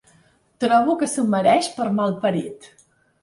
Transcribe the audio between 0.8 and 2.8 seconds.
que s'ho mereix per malparit.